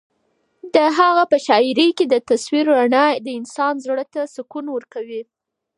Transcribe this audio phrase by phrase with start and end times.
[0.75, 5.21] د هغه په شاعرۍ کې د تصوف رڼا د انسان زړه ته سکون ورکوي.